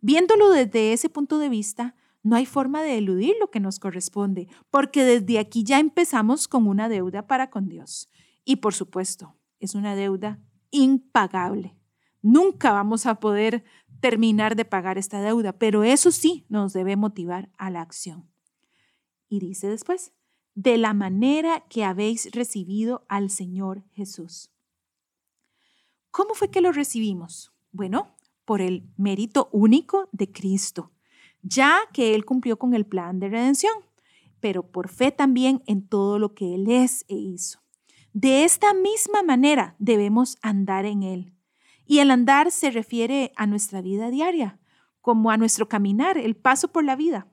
Viéndolo 0.00 0.50
desde 0.50 0.92
ese 0.92 1.08
punto 1.08 1.38
de 1.38 1.48
vista, 1.48 1.94
no 2.22 2.36
hay 2.36 2.46
forma 2.46 2.82
de 2.82 2.96
eludir 2.96 3.34
lo 3.38 3.50
que 3.50 3.60
nos 3.60 3.78
corresponde, 3.78 4.48
porque 4.70 5.04
desde 5.04 5.38
aquí 5.38 5.62
ya 5.62 5.78
empezamos 5.78 6.48
con 6.48 6.66
una 6.66 6.88
deuda 6.88 7.26
para 7.26 7.50
con 7.50 7.68
Dios. 7.68 8.08
Y 8.44 8.56
por 8.56 8.74
supuesto, 8.74 9.36
es 9.60 9.74
una 9.74 9.94
deuda 9.94 10.40
impagable. 10.70 11.76
Nunca 12.22 12.72
vamos 12.72 13.06
a 13.06 13.16
poder 13.16 13.64
terminar 14.00 14.56
de 14.56 14.64
pagar 14.64 14.98
esta 14.98 15.20
deuda, 15.20 15.52
pero 15.58 15.84
eso 15.84 16.10
sí 16.10 16.46
nos 16.48 16.72
debe 16.72 16.96
motivar 16.96 17.50
a 17.58 17.70
la 17.70 17.82
acción. 17.82 18.30
Y 19.28 19.40
dice 19.40 19.68
después, 19.68 20.12
de 20.54 20.78
la 20.78 20.94
manera 20.94 21.64
que 21.68 21.84
habéis 21.84 22.30
recibido 22.32 23.04
al 23.08 23.30
Señor 23.30 23.84
Jesús. 23.92 24.53
¿Cómo 26.14 26.34
fue 26.34 26.48
que 26.50 26.60
lo 26.60 26.70
recibimos? 26.70 27.52
Bueno, 27.72 28.14
por 28.44 28.60
el 28.60 28.88
mérito 28.96 29.48
único 29.52 30.08
de 30.12 30.30
Cristo 30.30 30.92
ya 31.44 31.78
que 31.92 32.14
Él 32.14 32.24
cumplió 32.24 32.58
con 32.58 32.74
el 32.74 32.86
plan 32.86 33.20
de 33.20 33.28
redención, 33.28 33.74
pero 34.40 34.72
por 34.72 34.88
fe 34.88 35.12
también 35.12 35.62
en 35.66 35.86
todo 35.86 36.18
lo 36.18 36.34
que 36.34 36.54
Él 36.54 36.70
es 36.70 37.04
e 37.08 37.14
hizo. 37.14 37.60
De 38.12 38.44
esta 38.44 38.74
misma 38.74 39.22
manera 39.22 39.76
debemos 39.78 40.38
andar 40.42 40.86
en 40.86 41.02
Él. 41.02 41.34
Y 41.86 41.98
el 41.98 42.10
andar 42.10 42.50
se 42.50 42.70
refiere 42.70 43.32
a 43.36 43.46
nuestra 43.46 43.82
vida 43.82 44.10
diaria, 44.10 44.58
como 45.02 45.30
a 45.30 45.36
nuestro 45.36 45.68
caminar, 45.68 46.16
el 46.16 46.34
paso 46.34 46.68
por 46.68 46.82
la 46.82 46.96
vida. 46.96 47.28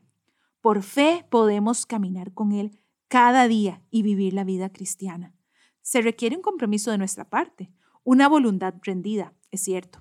Por 0.59 0.83
fe 0.83 1.25
podemos 1.29 1.85
caminar 1.85 2.33
con 2.33 2.51
Él 2.51 2.77
cada 3.07 3.47
día 3.47 3.81
y 3.89 4.03
vivir 4.03 4.33
la 4.33 4.43
vida 4.43 4.69
cristiana. 4.69 5.33
Se 5.81 6.01
requiere 6.01 6.35
un 6.35 6.41
compromiso 6.41 6.91
de 6.91 6.97
nuestra 6.97 7.29
parte, 7.29 7.71
una 8.03 8.27
voluntad 8.27 8.73
rendida, 8.83 9.33
es 9.51 9.61
cierto. 9.61 9.99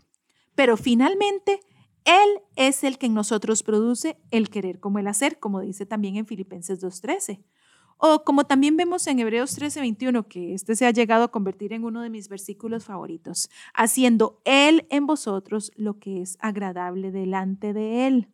Pero 0.55 0.77
finalmente 0.77 1.61
él 2.05 2.41
es 2.57 2.83
el 2.85 2.99
que 2.99 3.07
en 3.07 3.15
nosotros 3.15 3.63
produce 3.63 4.19
el 4.31 4.51
querer 4.51 4.81
como 4.81 4.99
el 4.99 5.07
hacer, 5.07 5.39
como 5.39 5.61
dice 5.61 5.87
también 5.87 6.17
en 6.17 6.27
Filipenses 6.27 6.83
2.13. 6.83 7.45
O 7.99 8.25
como 8.25 8.45
también 8.45 8.79
vemos 8.79 9.07
en 9.07 9.19
Hebreos 9.19 9.55
13:21, 9.59 10.27
que 10.27 10.55
este 10.55 10.75
se 10.75 10.87
ha 10.87 10.91
llegado 10.91 11.25
a 11.25 11.31
convertir 11.31 11.75
en 11.75 11.85
uno 11.85 12.01
de 12.01 12.09
mis 12.09 12.31
versículos 12.31 12.85
favoritos, 12.85 13.51
haciendo 13.75 14.41
Él 14.47 14.87
en 14.89 15.07
vosotros 15.07 15.71
lo 15.77 15.99
que 15.99 16.23
es 16.23 16.39
agradable 16.41 17.13
delante 17.13 17.75
de 17.75 18.07
Él. 18.07 18.29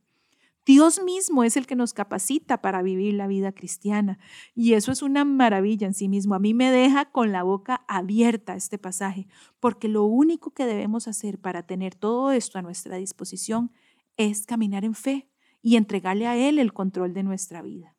Dios 0.66 1.00
mismo 1.04 1.44
es 1.44 1.56
el 1.56 1.64
que 1.64 1.76
nos 1.76 1.94
capacita 1.94 2.60
para 2.60 2.82
vivir 2.82 3.14
la 3.14 3.28
vida 3.28 3.52
cristiana. 3.52 4.18
Y 4.52 4.72
eso 4.72 4.90
es 4.90 5.00
una 5.00 5.24
maravilla 5.24 5.86
en 5.86 5.94
sí 5.94 6.08
mismo. 6.08 6.34
A 6.34 6.40
mí 6.40 6.54
me 6.54 6.72
deja 6.72 7.04
con 7.12 7.30
la 7.30 7.44
boca 7.44 7.84
abierta 7.86 8.56
este 8.56 8.76
pasaje, 8.76 9.28
porque 9.60 9.86
lo 9.86 10.04
único 10.04 10.50
que 10.52 10.66
debemos 10.66 11.06
hacer 11.06 11.38
para 11.38 11.62
tener 11.62 11.94
todo 11.94 12.32
esto 12.32 12.58
a 12.58 12.62
nuestra 12.62 12.96
disposición 12.96 13.70
es 14.16 14.44
caminar 14.44 14.84
en 14.84 14.94
fe 14.94 15.30
y 15.62 15.76
entregarle 15.76 16.26
a 16.26 16.36
Él 16.36 16.58
el 16.58 16.72
control 16.72 17.14
de 17.14 17.22
nuestra 17.22 17.62
vida. 17.62 17.94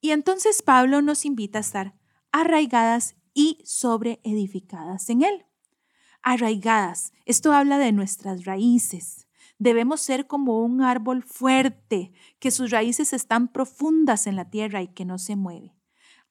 Y 0.00 0.10
entonces 0.10 0.60
Pablo 0.60 1.02
nos 1.02 1.24
invita 1.24 1.58
a 1.58 1.60
estar 1.60 1.94
arraigadas 2.32 3.14
y 3.32 3.58
sobreedificadas 3.64 5.08
en 5.08 5.22
Él. 5.22 5.46
Arraigadas, 6.20 7.12
esto 7.26 7.52
habla 7.52 7.78
de 7.78 7.92
nuestras 7.92 8.44
raíces 8.44 9.25
Debemos 9.58 10.00
ser 10.00 10.26
como 10.26 10.60
un 10.62 10.82
árbol 10.82 11.22
fuerte, 11.22 12.12
que 12.38 12.50
sus 12.50 12.70
raíces 12.70 13.12
están 13.12 13.48
profundas 13.48 14.26
en 14.26 14.36
la 14.36 14.50
tierra 14.50 14.82
y 14.82 14.88
que 14.88 15.04
no 15.04 15.18
se 15.18 15.36
mueve. 15.36 15.74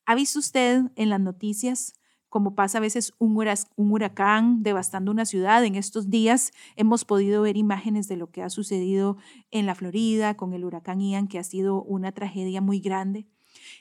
¿Ha 0.05 0.15
visto 0.15 0.39
usted 0.39 0.83
en 0.95 1.09
las 1.09 1.19
noticias 1.19 1.93
como 2.35 2.53
pasa 2.53 2.79
a 2.79 2.81
veces 2.81 3.13
un, 3.17 3.37
huracán 3.77 4.61
devastando 4.61 5.09
una 5.09 5.23
ciudad. 5.23 5.63
En 5.63 5.75
estos 5.75 6.09
días 6.09 6.51
hemos 6.75 7.05
podido 7.05 7.43
ver 7.43 7.55
imágenes 7.55 8.09
de 8.09 8.17
lo 8.17 8.29
que 8.29 8.43
ha 8.43 8.49
sucedido 8.49 9.15
en 9.51 9.65
la 9.65 9.73
Florida 9.73 10.35
con 10.35 10.51
el 10.51 10.65
huracán 10.65 10.99
Ian, 10.99 11.29
que 11.29 11.39
ha 11.39 11.45
sido 11.45 11.81
una 11.81 12.11
tragedia 12.11 12.59
muy 12.59 12.81
grande. 12.81 13.25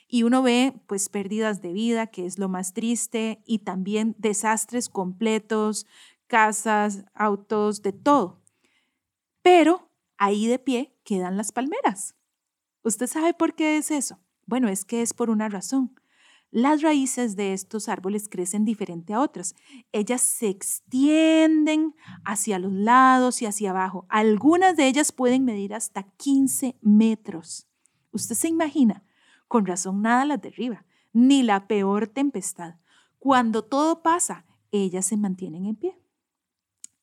Y 0.07 0.23
uno 0.23 0.41
ve 0.41 0.71
pues 0.87 1.09
pérdidas 1.09 1.61
de 1.61 1.73
vida, 1.73 2.07
que 2.07 2.25
es 2.25 2.39
lo 2.39 2.47
más 2.47 2.71
triste, 2.71 3.41
y 3.45 3.59
también 3.59 4.15
desastres 4.19 4.87
completos, 4.87 5.85
casas, 6.27 7.03
autos, 7.13 7.81
de 7.81 7.91
todo. 7.91 8.44
Pero 9.45 9.91
ahí 10.17 10.47
de 10.47 10.57
pie 10.57 10.97
quedan 11.03 11.37
las 11.37 11.51
palmeras. 11.51 12.15
¿Usted 12.81 13.05
sabe 13.05 13.35
por 13.35 13.53
qué 13.53 13.77
es 13.77 13.91
eso? 13.91 14.17
Bueno, 14.47 14.69
es 14.69 14.85
que 14.85 15.03
es 15.03 15.13
por 15.13 15.29
una 15.29 15.49
razón. 15.49 15.93
Las 16.49 16.81
raíces 16.81 17.35
de 17.35 17.53
estos 17.53 17.87
árboles 17.87 18.27
crecen 18.27 18.65
diferente 18.65 19.13
a 19.13 19.19
otras. 19.19 19.53
Ellas 19.91 20.21
se 20.21 20.47
extienden 20.47 21.93
hacia 22.23 22.57
los 22.57 22.73
lados 22.73 23.43
y 23.43 23.45
hacia 23.45 23.69
abajo. 23.69 24.07
Algunas 24.09 24.77
de 24.77 24.87
ellas 24.87 25.11
pueden 25.11 25.45
medir 25.45 25.75
hasta 25.75 26.01
15 26.01 26.79
metros. 26.81 27.67
Usted 28.09 28.33
se 28.33 28.47
imagina, 28.47 29.03
con 29.47 29.67
razón 29.67 30.01
nada 30.01 30.25
las 30.25 30.41
derriba, 30.41 30.85
ni 31.13 31.43
la 31.43 31.67
peor 31.67 32.07
tempestad. 32.07 32.77
Cuando 33.19 33.63
todo 33.63 34.01
pasa, 34.01 34.47
ellas 34.71 35.05
se 35.05 35.17
mantienen 35.17 35.67
en 35.67 35.75
pie. 35.75 35.99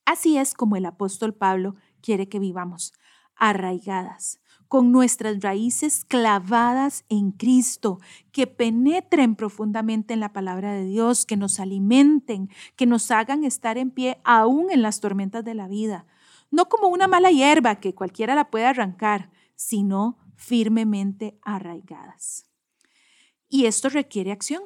Así 0.04 0.36
es 0.36 0.54
como 0.54 0.74
el 0.74 0.86
apóstol 0.86 1.34
Pablo 1.34 1.76
quiere 2.02 2.28
que 2.28 2.38
vivamos 2.38 2.92
arraigadas, 3.36 4.40
con 4.68 4.92
nuestras 4.92 5.40
raíces 5.40 6.04
clavadas 6.04 7.04
en 7.08 7.32
Cristo, 7.32 7.98
que 8.30 8.46
penetren 8.46 9.36
profundamente 9.36 10.14
en 10.14 10.20
la 10.20 10.32
palabra 10.32 10.72
de 10.72 10.84
Dios, 10.84 11.26
que 11.26 11.36
nos 11.36 11.60
alimenten, 11.60 12.48
que 12.76 12.86
nos 12.86 13.10
hagan 13.10 13.44
estar 13.44 13.78
en 13.78 13.90
pie 13.90 14.20
aún 14.24 14.70
en 14.70 14.82
las 14.82 15.00
tormentas 15.00 15.44
de 15.44 15.54
la 15.54 15.68
vida, 15.68 16.06
no 16.50 16.68
como 16.68 16.88
una 16.88 17.08
mala 17.08 17.30
hierba 17.30 17.80
que 17.80 17.94
cualquiera 17.94 18.34
la 18.34 18.50
puede 18.50 18.66
arrancar, 18.66 19.30
sino 19.56 20.18
firmemente 20.36 21.38
arraigadas. 21.42 22.46
Y 23.48 23.66
esto 23.66 23.88
requiere 23.88 24.32
acción. 24.32 24.62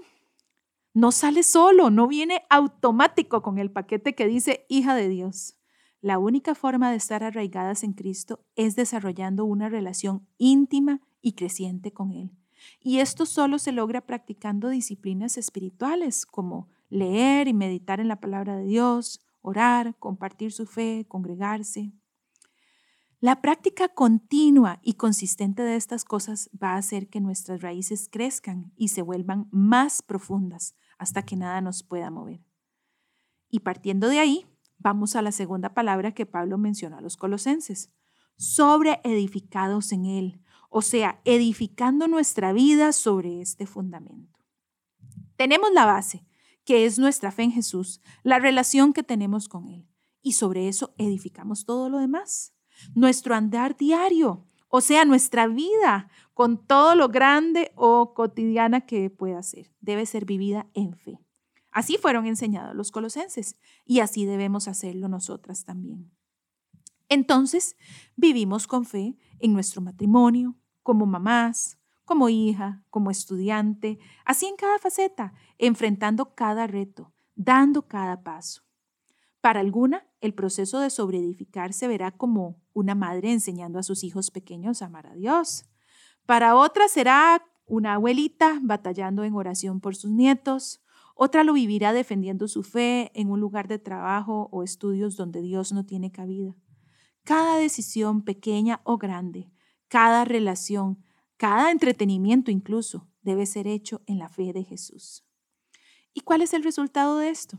No 0.94 1.12
sale 1.12 1.42
solo, 1.42 1.90
no 1.90 2.06
viene 2.06 2.44
automático 2.48 3.42
con 3.42 3.58
el 3.58 3.70
paquete 3.70 4.14
que 4.14 4.26
dice 4.26 4.64
hija 4.68 4.94
de 4.94 5.08
Dios. 5.08 5.55
La 6.06 6.20
única 6.20 6.54
forma 6.54 6.92
de 6.92 6.96
estar 6.96 7.24
arraigadas 7.24 7.82
en 7.82 7.92
Cristo 7.92 8.38
es 8.54 8.76
desarrollando 8.76 9.44
una 9.44 9.68
relación 9.68 10.24
íntima 10.38 11.00
y 11.20 11.32
creciente 11.32 11.92
con 11.92 12.12
Él. 12.12 12.30
Y 12.78 13.00
esto 13.00 13.26
solo 13.26 13.58
se 13.58 13.72
logra 13.72 14.06
practicando 14.06 14.68
disciplinas 14.68 15.36
espirituales 15.36 16.24
como 16.24 16.68
leer 16.90 17.48
y 17.48 17.54
meditar 17.54 17.98
en 17.98 18.06
la 18.06 18.20
palabra 18.20 18.56
de 18.56 18.66
Dios, 18.66 19.20
orar, 19.42 19.96
compartir 19.98 20.52
su 20.52 20.66
fe, 20.66 21.06
congregarse. 21.08 21.90
La 23.18 23.42
práctica 23.42 23.88
continua 23.88 24.78
y 24.84 24.92
consistente 24.92 25.64
de 25.64 25.74
estas 25.74 26.04
cosas 26.04 26.50
va 26.54 26.74
a 26.74 26.76
hacer 26.76 27.08
que 27.08 27.20
nuestras 27.20 27.62
raíces 27.62 28.08
crezcan 28.08 28.70
y 28.76 28.88
se 28.88 29.02
vuelvan 29.02 29.48
más 29.50 30.02
profundas 30.02 30.76
hasta 30.98 31.24
que 31.24 31.34
nada 31.34 31.60
nos 31.62 31.82
pueda 31.82 32.12
mover. 32.12 32.44
Y 33.50 33.58
partiendo 33.58 34.08
de 34.08 34.20
ahí, 34.20 34.46
vamos 34.78 35.16
a 35.16 35.22
la 35.22 35.32
segunda 35.32 35.74
palabra 35.74 36.12
que 36.12 36.26
Pablo 36.26 36.58
menciona 36.58 36.98
a 36.98 37.00
los 37.00 37.16
colosenses, 37.16 37.90
sobre 38.36 39.00
edificados 39.04 39.92
en 39.92 40.06
él, 40.06 40.42
o 40.70 40.82
sea, 40.82 41.20
edificando 41.24 42.08
nuestra 42.08 42.52
vida 42.52 42.92
sobre 42.92 43.40
este 43.40 43.66
fundamento. 43.66 44.38
Tenemos 45.36 45.72
la 45.72 45.86
base, 45.86 46.26
que 46.64 46.84
es 46.84 46.98
nuestra 46.98 47.30
fe 47.30 47.44
en 47.44 47.52
Jesús, 47.52 48.00
la 48.22 48.38
relación 48.38 48.92
que 48.92 49.02
tenemos 49.02 49.48
con 49.48 49.68
Él, 49.68 49.88
y 50.20 50.32
sobre 50.32 50.68
eso 50.68 50.94
edificamos 50.98 51.64
todo 51.64 51.88
lo 51.88 51.98
demás. 51.98 52.52
Nuestro 52.94 53.34
andar 53.34 53.76
diario, 53.76 54.46
o 54.68 54.80
sea, 54.80 55.04
nuestra 55.04 55.46
vida, 55.46 56.10
con 56.34 56.66
todo 56.66 56.94
lo 56.94 57.08
grande 57.08 57.70
o 57.76 58.12
cotidiana 58.14 58.82
que 58.82 59.08
pueda 59.08 59.42
ser, 59.42 59.72
debe 59.80 60.04
ser 60.04 60.24
vivida 60.24 60.68
en 60.74 60.96
fe. 60.96 61.20
Así 61.76 61.98
fueron 61.98 62.24
enseñados 62.24 62.74
los 62.74 62.90
colosenses 62.90 63.54
y 63.84 64.00
así 64.00 64.24
debemos 64.24 64.66
hacerlo 64.66 65.08
nosotras 65.08 65.66
también. 65.66 66.10
Entonces, 67.10 67.76
vivimos 68.16 68.66
con 68.66 68.86
fe 68.86 69.18
en 69.40 69.52
nuestro 69.52 69.82
matrimonio, 69.82 70.56
como 70.82 71.04
mamás, 71.04 71.78
como 72.06 72.30
hija, 72.30 72.82
como 72.88 73.10
estudiante, 73.10 73.98
así 74.24 74.46
en 74.46 74.56
cada 74.56 74.78
faceta, 74.78 75.34
enfrentando 75.58 76.34
cada 76.34 76.66
reto, 76.66 77.12
dando 77.34 77.86
cada 77.86 78.22
paso. 78.22 78.62
Para 79.42 79.60
alguna, 79.60 80.08
el 80.22 80.32
proceso 80.32 80.80
de 80.80 80.88
sobreedificar 80.88 81.74
se 81.74 81.88
verá 81.88 82.10
como 82.10 82.58
una 82.72 82.94
madre 82.94 83.32
enseñando 83.32 83.78
a 83.78 83.82
sus 83.82 84.02
hijos 84.02 84.30
pequeños 84.30 84.80
a 84.80 84.86
amar 84.86 85.08
a 85.08 85.14
Dios. 85.14 85.68
Para 86.24 86.56
otra 86.56 86.88
será 86.88 87.44
una 87.66 87.92
abuelita 87.92 88.60
batallando 88.62 89.24
en 89.24 89.34
oración 89.34 89.82
por 89.82 89.94
sus 89.94 90.10
nietos. 90.10 90.80
Otra 91.18 91.44
lo 91.44 91.54
vivirá 91.54 91.94
defendiendo 91.94 92.46
su 92.46 92.62
fe 92.62 93.10
en 93.14 93.30
un 93.30 93.40
lugar 93.40 93.68
de 93.68 93.78
trabajo 93.78 94.50
o 94.52 94.62
estudios 94.62 95.16
donde 95.16 95.40
Dios 95.40 95.72
no 95.72 95.86
tiene 95.86 96.12
cabida. 96.12 96.54
Cada 97.24 97.56
decisión, 97.56 98.22
pequeña 98.22 98.82
o 98.84 98.98
grande, 98.98 99.50
cada 99.88 100.26
relación, 100.26 101.02
cada 101.38 101.70
entretenimiento 101.70 102.50
incluso, 102.50 103.08
debe 103.22 103.46
ser 103.46 103.66
hecho 103.66 104.02
en 104.06 104.18
la 104.18 104.28
fe 104.28 104.52
de 104.52 104.62
Jesús. 104.62 105.24
¿Y 106.12 106.20
cuál 106.20 106.42
es 106.42 106.52
el 106.52 106.62
resultado 106.62 107.16
de 107.16 107.30
esto? 107.30 107.58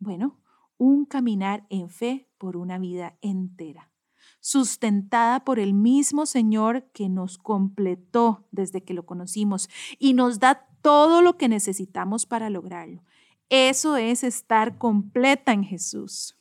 Bueno, 0.00 0.42
un 0.76 1.06
caminar 1.06 1.64
en 1.70 1.88
fe 1.88 2.28
por 2.38 2.56
una 2.56 2.76
vida 2.76 3.18
entera, 3.22 3.92
sustentada 4.40 5.44
por 5.44 5.58
el 5.58 5.74
mismo 5.74 6.26
Señor 6.26 6.88
que 6.92 7.08
nos 7.08 7.38
completó 7.38 8.46
desde 8.50 8.84
que 8.84 8.94
lo 8.94 9.04
conocimos 9.04 9.68
y 9.98 10.14
nos 10.14 10.38
da 10.38 10.68
todo 10.82 11.22
lo 11.22 11.36
que 11.36 11.48
necesitamos 11.48 12.26
para 12.26 12.48
lograrlo. 12.48 13.02
Eso 13.48 13.96
es 13.96 14.24
estar 14.24 14.78
completa 14.78 15.52
en 15.52 15.64
Jesús. 15.64 16.38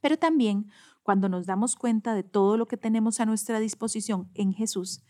Pero 0.00 0.18
también 0.18 0.70
cuando 1.02 1.28
nos 1.28 1.46
damos 1.46 1.76
cuenta 1.76 2.14
de 2.14 2.22
todo 2.22 2.56
lo 2.56 2.66
que 2.66 2.76
tenemos 2.76 3.20
a 3.20 3.26
nuestra 3.26 3.60
disposición 3.60 4.30
en 4.34 4.52
Jesús, 4.52 5.02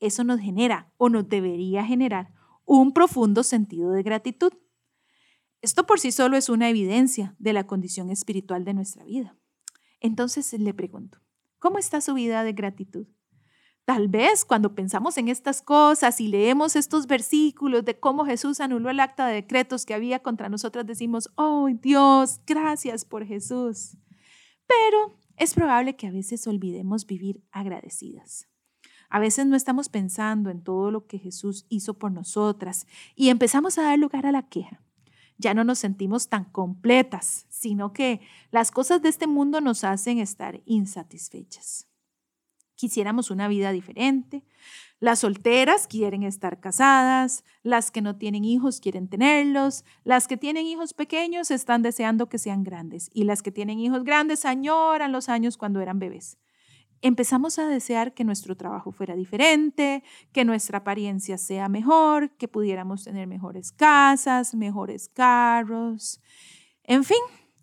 eso 0.00 0.24
nos 0.24 0.40
genera 0.40 0.92
o 0.96 1.08
nos 1.08 1.28
debería 1.28 1.84
generar 1.84 2.32
un 2.64 2.92
profundo 2.92 3.42
sentido 3.44 3.92
de 3.92 4.02
gratitud. 4.02 4.52
Esto 5.60 5.86
por 5.86 6.00
sí 6.00 6.10
solo 6.10 6.36
es 6.36 6.48
una 6.48 6.68
evidencia 6.68 7.36
de 7.38 7.52
la 7.52 7.66
condición 7.66 8.10
espiritual 8.10 8.64
de 8.64 8.74
nuestra 8.74 9.04
vida. 9.04 9.36
Entonces 10.00 10.52
le 10.52 10.74
pregunto, 10.74 11.21
¿cómo 11.62 11.78
está 11.78 12.00
su 12.00 12.14
vida 12.14 12.42
de 12.42 12.52
gratitud? 12.52 13.06
Tal 13.84 14.08
vez 14.08 14.44
cuando 14.44 14.74
pensamos 14.74 15.16
en 15.16 15.28
estas 15.28 15.62
cosas 15.62 16.20
y 16.20 16.26
leemos 16.26 16.74
estos 16.74 17.06
versículos 17.06 17.84
de 17.84 17.98
cómo 17.98 18.24
Jesús 18.24 18.60
anuló 18.60 18.90
el 18.90 18.98
acta 18.98 19.26
de 19.26 19.34
decretos 19.34 19.86
que 19.86 19.94
había 19.94 20.18
contra 20.18 20.48
nosotras, 20.48 20.86
decimos, 20.86 21.30
oh 21.36 21.68
Dios, 21.80 22.40
gracias 22.46 23.04
por 23.04 23.24
Jesús. 23.24 23.96
Pero 24.66 25.18
es 25.36 25.54
probable 25.54 25.94
que 25.94 26.08
a 26.08 26.10
veces 26.10 26.46
olvidemos 26.48 27.06
vivir 27.06 27.44
agradecidas. 27.52 28.48
A 29.08 29.20
veces 29.20 29.46
no 29.46 29.54
estamos 29.54 29.88
pensando 29.88 30.50
en 30.50 30.64
todo 30.64 30.90
lo 30.90 31.06
que 31.06 31.18
Jesús 31.18 31.66
hizo 31.68 31.94
por 31.94 32.10
nosotras 32.10 32.86
y 33.14 33.28
empezamos 33.28 33.78
a 33.78 33.82
dar 33.82 33.98
lugar 33.98 34.26
a 34.26 34.32
la 34.32 34.48
queja 34.48 34.82
ya 35.38 35.54
no 35.54 35.64
nos 35.64 35.78
sentimos 35.78 36.28
tan 36.28 36.44
completas, 36.44 37.46
sino 37.48 37.92
que 37.92 38.20
las 38.50 38.70
cosas 38.70 39.02
de 39.02 39.08
este 39.08 39.26
mundo 39.26 39.60
nos 39.60 39.84
hacen 39.84 40.18
estar 40.18 40.60
insatisfechas. 40.64 41.88
Quisiéramos 42.74 43.30
una 43.30 43.48
vida 43.48 43.70
diferente. 43.70 44.44
Las 44.98 45.20
solteras 45.20 45.86
quieren 45.86 46.22
estar 46.22 46.60
casadas, 46.60 47.44
las 47.62 47.90
que 47.90 48.02
no 48.02 48.16
tienen 48.16 48.44
hijos 48.44 48.80
quieren 48.80 49.08
tenerlos, 49.08 49.84
las 50.04 50.28
que 50.28 50.36
tienen 50.36 50.66
hijos 50.66 50.94
pequeños 50.94 51.50
están 51.50 51.82
deseando 51.82 52.28
que 52.28 52.38
sean 52.38 52.62
grandes 52.62 53.10
y 53.12 53.24
las 53.24 53.42
que 53.42 53.52
tienen 53.52 53.78
hijos 53.80 54.04
grandes 54.04 54.44
añoran 54.44 55.12
los 55.12 55.28
años 55.28 55.56
cuando 55.56 55.80
eran 55.80 55.98
bebés 55.98 56.38
empezamos 57.02 57.58
a 57.58 57.66
desear 57.66 58.14
que 58.14 58.24
nuestro 58.24 58.56
trabajo 58.56 58.92
fuera 58.92 59.14
diferente, 59.14 60.02
que 60.32 60.44
nuestra 60.44 60.78
apariencia 60.78 61.36
sea 61.36 61.68
mejor, 61.68 62.30
que 62.36 62.48
pudiéramos 62.48 63.04
tener 63.04 63.26
mejores 63.26 63.72
casas, 63.72 64.54
mejores 64.54 65.08
carros. 65.08 66.20
En 66.84 67.04
fin, 67.04 67.18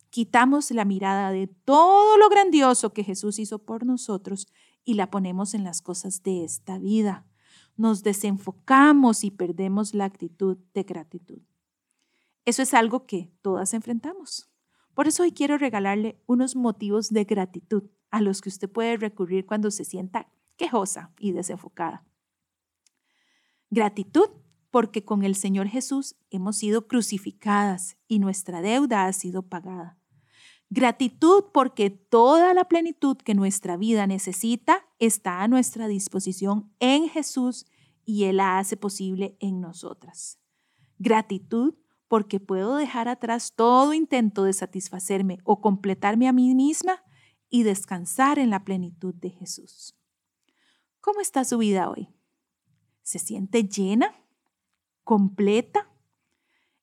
quitamos 0.10 0.69
la 0.71 0.86
mirada 0.86 1.32
de 1.32 1.47
todo 1.47 2.17
lo 2.17 2.30
grandioso 2.30 2.93
que 2.93 3.04
Jesús 3.04 3.39
hizo 3.39 3.60
por 3.60 3.86
nosotros 3.86 4.47
y 4.84 4.95
la 4.95 5.10
ponemos 5.10 5.54
en 5.54 5.63
las 5.63 5.82
cosas 5.82 6.21
de 6.21 6.43
esta 6.43 6.78
vida. 6.78 7.25
Nos 7.78 8.04
desenfocamos 8.04 9.23
y 9.23 9.32
perdemos 9.32 9.93
la 9.93 10.06
actitud 10.06 10.58
de 10.73 10.84
gratitud. 10.84 11.39
Eso 12.43 12.62
es 12.62 12.73
algo 12.73 13.06
que 13.06 13.32
todas 13.41 13.73
enfrentamos. 13.73 14.49
Por 14.93 15.08
eso 15.08 15.23
hoy 15.23 15.32
quiero 15.32 15.58
regalarle 15.58 16.21
unos 16.25 16.58
motivos 16.58 17.10
de 17.10 17.23
gratitud 17.23 17.84
a 18.12 18.22
los 18.22 18.41
que 18.41 18.50
usted 18.50 18.69
puede 18.69 18.98
recurrir 18.98 19.45
cuando 19.45 19.72
se 19.72 19.86
sienta 19.86 20.28
quejosa 20.58 21.13
y 21.19 21.32
desenfocada. 21.32 22.06
Gratitud 23.69 24.30
porque 24.72 25.04
con 25.04 25.24
el 25.24 25.36
Señor 25.36 25.67
Jesús 25.67 26.15
hemos 26.30 26.58
sido 26.58 26.88
crucificadas 26.88 27.98
y 28.08 28.19
nuestra 28.19 28.62
deuda 28.62 29.06
ha 29.06 29.13
sido 29.13 29.43
pagada. 29.43 29.98
Gratitud 30.69 31.45
porque 31.52 31.89
toda 31.89 32.54
la 32.54 32.65
plenitud 32.65 33.17
que 33.17 33.34
nuestra 33.34 33.78
vida 33.78 34.06
necesita 34.06 34.86
está 35.00 35.41
a 35.41 35.48
nuestra 35.48 35.88
disposición 35.88 36.72
en 36.80 37.10
Jesús 37.10 37.65
y 38.06 38.26
Él 38.26 38.38
la 38.38 38.60
hace 38.60 38.78
posible 38.78 39.36
en 39.39 39.62
nosotras. 39.62 40.39
Gratitud 41.00 41.76
porque 42.08 42.39
puedo 42.39 42.76
dejar 42.76 43.08
atrás 43.08 43.54
todo 43.56 43.93
intento 43.93 44.43
de 44.43 44.54
satisfacerme 44.54 45.39
o 45.43 45.62
completarme 45.62 46.28
a 46.28 46.34
mí 46.34 46.54
misma 46.54 47.04
y 47.49 47.63
descansar 47.63 48.39
en 48.39 48.49
la 48.49 48.63
plenitud 48.63 49.13
de 49.15 49.31
Jesús. 49.31 49.95
¿Cómo 51.01 51.21
está 51.21 51.43
su 51.45 51.57
vida 51.57 51.89
hoy? 51.89 52.09
¿Se 53.01 53.19
siente 53.19 53.63
llena? 53.63 54.13
¿Completa? 55.03 55.89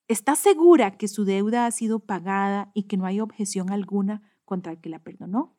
¿Está 0.08 0.36
segura 0.36 0.96
que 0.96 1.08
su 1.08 1.24
deuda 1.24 1.66
ha 1.66 1.70
sido 1.70 2.00
pagada 2.00 2.70
y 2.74 2.84
que 2.84 2.96
no 2.96 3.06
hay 3.06 3.20
objeción 3.20 3.70
alguna 3.70 4.22
contra 4.44 4.72
el 4.72 4.80
que 4.80 4.88
la 4.88 5.02
perdonó? 5.02 5.56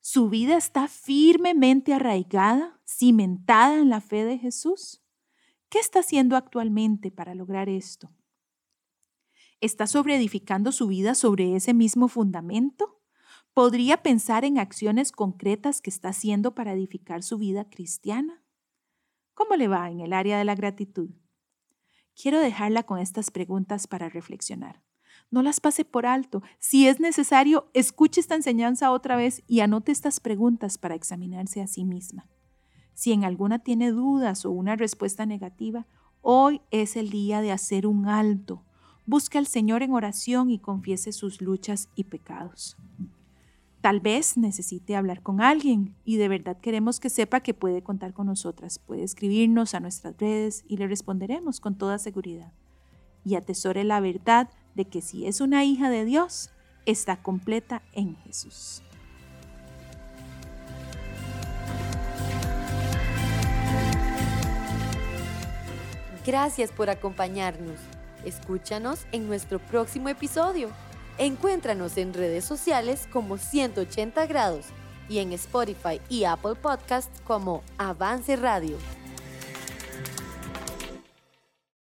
¿Su 0.00 0.28
vida 0.28 0.56
está 0.56 0.86
firmemente 0.86 1.94
arraigada, 1.94 2.80
cimentada 2.86 3.78
en 3.80 3.88
la 3.88 4.00
fe 4.00 4.24
de 4.24 4.38
Jesús? 4.38 5.02
¿Qué 5.70 5.78
está 5.78 6.00
haciendo 6.00 6.36
actualmente 6.36 7.10
para 7.10 7.34
lograr 7.34 7.68
esto? 7.68 8.12
¿Está 9.60 9.86
sobreedificando 9.86 10.72
su 10.72 10.88
vida 10.88 11.14
sobre 11.14 11.56
ese 11.56 11.72
mismo 11.72 12.08
fundamento? 12.08 12.93
¿Podría 13.54 14.02
pensar 14.02 14.44
en 14.44 14.58
acciones 14.58 15.12
concretas 15.12 15.80
que 15.80 15.88
está 15.88 16.08
haciendo 16.08 16.56
para 16.56 16.72
edificar 16.72 17.22
su 17.22 17.38
vida 17.38 17.70
cristiana? 17.70 18.42
¿Cómo 19.32 19.54
le 19.54 19.68
va 19.68 19.88
en 19.92 20.00
el 20.00 20.12
área 20.12 20.36
de 20.38 20.44
la 20.44 20.56
gratitud? 20.56 21.10
Quiero 22.20 22.40
dejarla 22.40 22.82
con 22.82 22.98
estas 22.98 23.30
preguntas 23.30 23.86
para 23.86 24.08
reflexionar. 24.08 24.82
No 25.30 25.40
las 25.40 25.60
pase 25.60 25.84
por 25.84 26.04
alto. 26.04 26.42
Si 26.58 26.88
es 26.88 26.98
necesario, 26.98 27.70
escuche 27.74 28.20
esta 28.20 28.34
enseñanza 28.34 28.90
otra 28.90 29.14
vez 29.14 29.44
y 29.46 29.60
anote 29.60 29.92
estas 29.92 30.18
preguntas 30.18 30.76
para 30.76 30.96
examinarse 30.96 31.62
a 31.62 31.68
sí 31.68 31.84
misma. 31.84 32.26
Si 32.92 33.12
en 33.12 33.22
alguna 33.22 33.60
tiene 33.60 33.92
dudas 33.92 34.44
o 34.44 34.50
una 34.50 34.74
respuesta 34.74 35.26
negativa, 35.26 35.86
hoy 36.22 36.60
es 36.72 36.96
el 36.96 37.08
día 37.08 37.40
de 37.40 37.52
hacer 37.52 37.86
un 37.86 38.08
alto. 38.08 38.64
Busque 39.06 39.38
al 39.38 39.46
Señor 39.46 39.84
en 39.84 39.92
oración 39.92 40.50
y 40.50 40.58
confiese 40.58 41.12
sus 41.12 41.40
luchas 41.40 41.88
y 41.94 42.04
pecados. 42.04 42.76
Tal 43.84 44.00
vez 44.00 44.38
necesite 44.38 44.96
hablar 44.96 45.20
con 45.20 45.42
alguien 45.42 45.94
y 46.06 46.16
de 46.16 46.28
verdad 46.28 46.56
queremos 46.56 47.00
que 47.00 47.10
sepa 47.10 47.40
que 47.40 47.52
puede 47.52 47.82
contar 47.82 48.14
con 48.14 48.28
nosotras. 48.28 48.78
Puede 48.78 49.02
escribirnos 49.02 49.74
a 49.74 49.80
nuestras 49.80 50.16
redes 50.16 50.64
y 50.66 50.78
le 50.78 50.88
responderemos 50.88 51.60
con 51.60 51.76
toda 51.76 51.98
seguridad. 51.98 52.50
Y 53.26 53.34
atesore 53.34 53.84
la 53.84 54.00
verdad 54.00 54.48
de 54.74 54.86
que 54.86 55.02
si 55.02 55.26
es 55.26 55.42
una 55.42 55.66
hija 55.66 55.90
de 55.90 56.06
Dios, 56.06 56.48
está 56.86 57.22
completa 57.22 57.82
en 57.92 58.16
Jesús. 58.24 58.82
Gracias 66.24 66.72
por 66.72 66.88
acompañarnos. 66.88 67.78
Escúchanos 68.24 69.04
en 69.12 69.26
nuestro 69.26 69.58
próximo 69.58 70.08
episodio. 70.08 70.70
Encuéntranos 71.18 71.96
en 71.96 72.12
redes 72.12 72.44
sociales 72.44 73.08
como 73.12 73.38
180 73.38 74.26
grados 74.26 74.66
y 75.08 75.18
en 75.18 75.32
Spotify 75.32 76.00
y 76.08 76.24
Apple 76.24 76.56
Podcasts 76.60 77.20
como 77.24 77.62
Avance 77.78 78.34
Radio. 78.34 78.76